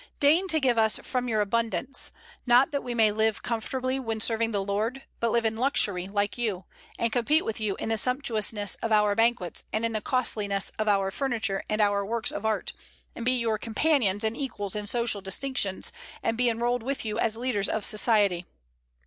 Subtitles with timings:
[0.19, 2.11] Deign to give us from your abundance,
[2.47, 6.39] not that we may live comfortably when serving the Lord, but live in luxury like
[6.39, 6.65] you,
[6.97, 10.87] and compete with you in the sumptuousness of our banquets and in the costliness of
[10.87, 12.73] our furniture and our works of art,
[13.15, 15.91] and be your companions and equals in social distinctions,
[16.23, 18.47] and be enrolled with you as leaders of society."